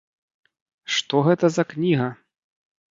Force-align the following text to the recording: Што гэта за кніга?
Што 0.95 1.15
гэта 1.29 1.45
за 1.59 1.63
кніга? 1.77 2.13